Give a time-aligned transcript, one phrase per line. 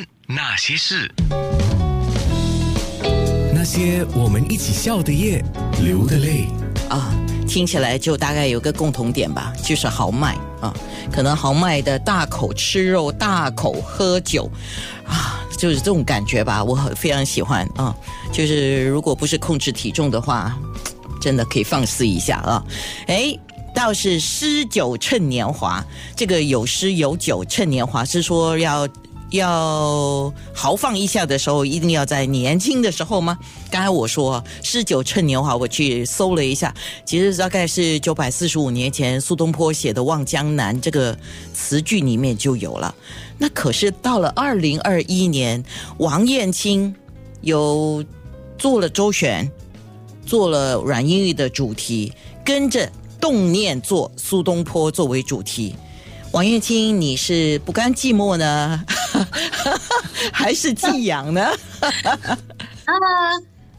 [0.00, 1.10] 人那些事，
[3.54, 5.44] 那些我们一起笑的夜，
[5.82, 6.46] 流的泪。
[6.88, 7.12] 啊，
[7.46, 10.74] 听起来就大概有个共同点吧，就是豪迈啊。
[11.12, 14.50] 可能豪迈的大口吃肉、大口喝酒，
[15.06, 16.64] 啊，就是这种感觉吧。
[16.64, 17.94] 我很非常喜欢啊。
[18.32, 20.56] 就是如果不是控制体重的话，
[21.20, 22.64] 真的可以放肆一下啊。
[23.06, 23.36] 哎，
[23.74, 25.84] 倒是诗酒趁年华，
[26.16, 28.88] 这个有诗有酒趁年华，是说要。
[29.30, 33.38] 要豪放一下的时候，一定要在年轻的时候吗？
[33.70, 41.16] 刚才我说诗酒趁年华，我去搜了一下，其实大概是九百四十五年前苏东坡写的《望江南》这个
[41.54, 42.94] 词句里面就有了。
[43.38, 45.62] 那可是到了二零二一年，
[45.98, 46.94] 王燕青
[47.40, 48.04] 有
[48.58, 49.50] 做了周旋，
[50.26, 52.12] 做了阮英玉的主题，
[52.44, 55.74] 跟着动念做苏东坡作为主题。
[56.32, 58.84] 王燕青，你是不甘寂寞呢，
[60.32, 61.50] 还是寄养呢？
[62.84, 62.94] 啊，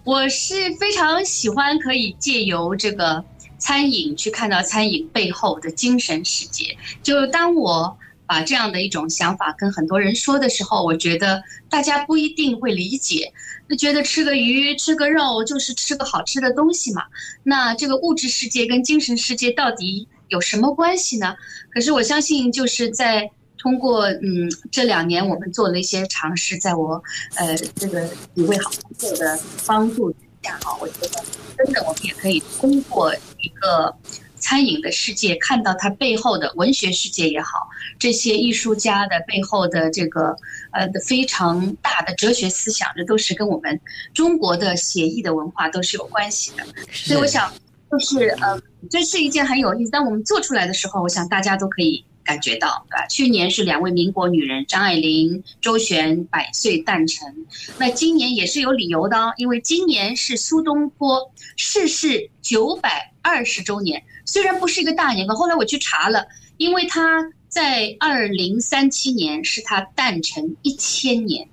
[0.03, 3.23] 我是非常喜欢可以借由这个
[3.57, 6.77] 餐饮去看到餐饮背后的精神世界。
[7.03, 13.33] 就当我把这样的一种想法跟很多人说的时候，我觉得大家不一定会理解，
[13.69, 17.03] 就觉得吃个鱼、吃个肉就是吃个好吃的东西嘛。
[17.43, 20.07] 那这个物质世界跟精神世界到底？
[20.29, 21.35] 有什么关系呢？
[21.73, 23.29] 可是我相信，就是在
[23.61, 27.01] 通过嗯这两年我们做了一些尝试，在我
[27.35, 31.23] 呃这个几位好朋友的帮助之下啊，我觉得
[31.57, 33.95] 真的我们也可以通过一个
[34.37, 40.35] 餐饮的世界，看到它背后的文学世界也好，这些艺术家的背后的这个
[40.71, 43.79] 呃的非常大的哲学思想，这都是跟我们
[44.13, 46.65] 中国的写意的文化都是有关系的。
[46.91, 47.53] 所以我想。
[47.91, 48.57] 就是呃，
[48.89, 49.91] 这是一件很有意思。
[49.91, 53.07] 当我们做出来的时候，我想大家都可以感觉到，对吧？
[53.07, 57.45] 去年是两位民国女人张爱玲、周璇百岁诞辰，
[57.77, 64.03] 那今年也是有理由的哦，因为今年是苏东坡逝世九百二十周年。
[64.25, 66.25] 虽然不是一个大年份，后来我去查了，
[66.57, 71.47] 因为他在二零三七年是他诞辰一千年。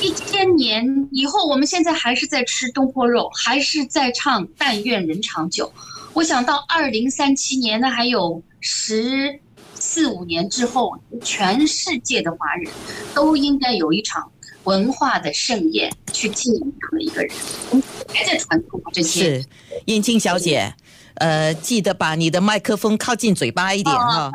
[0.00, 5.72] 一千年以后，我们现在还是在吃东坡肉，还是在唱“但愿人长久”。
[6.12, 9.40] 我想到二零三七年，那还有十
[9.86, 12.72] 四五年之后，全世界的华人
[13.14, 14.32] 都应该有一场
[14.64, 17.30] 文化的盛宴，去纪念这样的一个人。
[18.08, 19.40] 还在传统这些。
[19.40, 19.44] 是，
[19.84, 20.74] 燕青小姐。
[21.14, 24.32] 呃，记得把你的麦克风靠近嘴巴一点哈，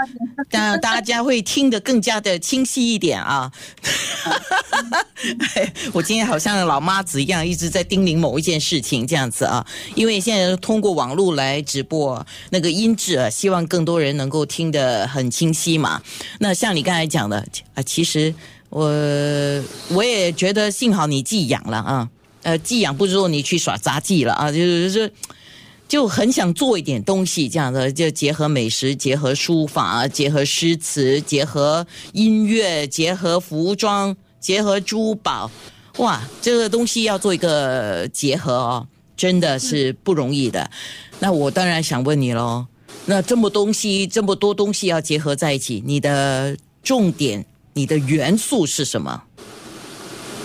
[0.49, 3.51] 这样大家会听得更加的清晰一点啊。
[5.91, 9.65] 我今天好像老妈子一样，一直在叮咛某一件事情这样子啊。
[9.93, 16.01] 因为现在通过网络来直播，那个音质啊，希望更多人能够听得很清晰嘛。
[16.39, 18.33] 那像你刚才讲的啊，其实
[18.69, 18.87] 我
[19.89, 22.09] 我也觉得幸好你寄养了啊，
[22.43, 25.09] 呃，寄养不是说你去耍杂技了啊，就是说。
[25.89, 35.49] 就很想做一点东西，这样的就结合美食，结合书法，结合诗词，结合音乐，结合服装，结合珠宝，
[35.97, 40.69] 哇，这个东西要做一个结合哦，真的是不容易的。
[41.17, 42.67] 那我当然想问你喽，
[43.07, 49.23] 那这么东西，这么多东西要结合在一起，你的重点，你的元素是什么？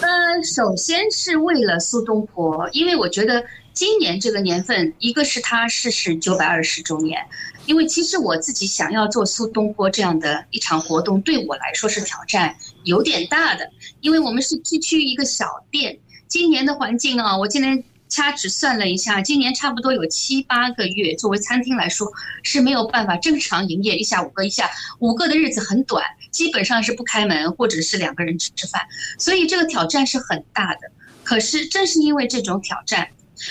[0.00, 3.44] 呃，首先是为了苏东坡，因为我觉得。
[3.74, 7.20] 今年这个年份，一个是他逝世九百二十周年，
[7.66, 12.54] 因为其实我自己想要做苏东坡这样的一场活动，对我来说是挑战
[12.84, 13.68] 有点大的，
[14.00, 15.98] 因为我们是区区一个小店，
[16.28, 22.12] 今年的环境啊，我今天掐指算了一下，今年差不多有七八个月，作为餐厅来说
[22.44, 24.70] 是没有办法正常营业，一下五个，一下
[25.00, 28.82] 五个的日子很短，基本上是不开门，或者是两个人吃吃饭，
[29.18, 30.92] 所以这个挑战是很大的。
[31.24, 33.08] 可是正是因为这种挑战。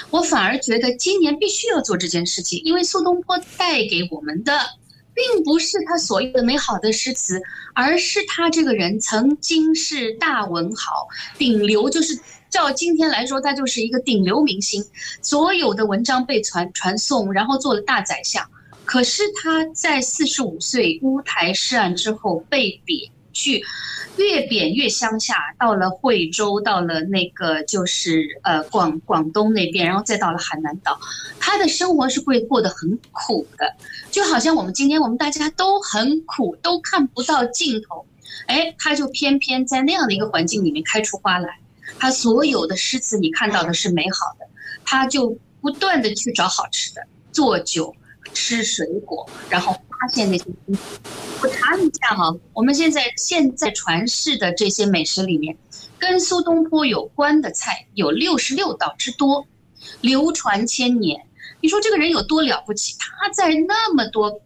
[0.09, 4.57] 我反而觉得今年必须要做这件事情，因为苏东坡带给我们的，
[5.13, 7.41] 并不是他所有的美好的诗词，
[7.73, 12.17] 而是他这个人曾经是大文豪，顶流，就是
[12.49, 14.85] 照今天来说，他就是一个顶流明星，
[15.21, 18.47] 所有的文章被传传颂，然后做了大宰相。
[18.85, 23.61] 可是他在四十五岁乌台诗案之后被贬去。
[24.15, 30.99] 越贬越乡下，到了惠州，到了那个就是呃广广东那边，然后再到了海南岛，
[31.39, 33.75] 他的生活是会过得很苦的，
[34.11, 38.05] 就好像我们今天我们大家都很苦，都看不到尽头，
[38.45, 41.57] 哎，他就偏偏在那样的一个环境里面开出花来，
[41.97, 44.45] 他所有的诗词你看到的是美好的，
[44.85, 47.01] 他就不断的去找好吃的，
[47.31, 47.95] 做酒，
[48.31, 49.75] 吃水果，然后。
[50.03, 50.77] 发现那些东西。
[51.63, 55.57] 查一下哈，我们现在现在传世的这些美食里面，
[55.97, 59.47] 跟苏东坡有关的菜有六十六道之多，
[60.01, 61.25] 流传千年。
[61.61, 62.97] 你说这个人有多了不起？
[62.99, 64.41] 他在那么多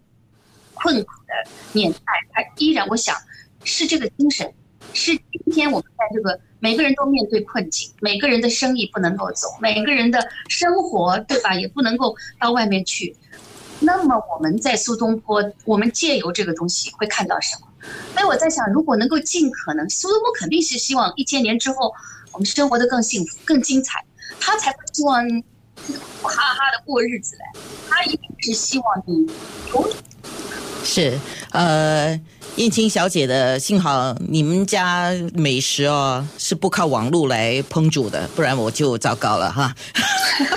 [0.75, 1.99] 困苦的年代，
[2.31, 3.15] 他依然，我想
[3.63, 4.53] 是这个精神，
[4.93, 11.55] 是今天我们在这个每个人都面对困境，每个人的生意不能够走，每个人的生活，对吧？
[11.55, 13.15] 也不能够到外面去。
[13.79, 17.68] 那么我们在苏东坡，我们借由这个东西会看到什么？
[18.13, 21.94] 所以我在想，如果能够尽可能，苏东坡肯定是希望一千年之后
[22.31, 24.03] 我们生活的更幸福、更精彩，
[24.39, 25.24] 他才不希望
[26.21, 27.59] 苦哈哈的过日子嘞。
[27.89, 29.25] 他一定是希望你
[29.71, 29.89] 有
[30.83, 31.18] 是，
[31.51, 32.19] 呃，
[32.56, 39.75] 燕青小姐的，幸好你们家美食哦是不靠网络来烹煮的，不然我就糟糕了哈。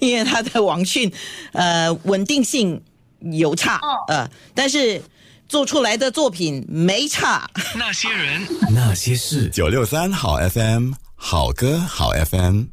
[0.00, 1.10] 因为它的网讯，
[1.52, 2.80] 呃，稳定性
[3.20, 5.02] 有差，呃，但是
[5.48, 7.48] 做出来的作品没差。
[7.74, 12.64] 那些人，那些事，九六三好 FM，好歌好 FM。